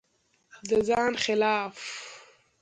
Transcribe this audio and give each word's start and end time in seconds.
د 0.67 0.71
ځان 0.87 1.13
خلاف 1.23 1.77